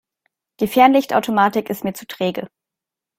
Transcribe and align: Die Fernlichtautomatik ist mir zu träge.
Die 0.61 0.67
Fernlichtautomatik 0.67 1.69
ist 1.69 1.83
mir 1.83 1.93
zu 1.93 2.07
träge. 2.07 2.47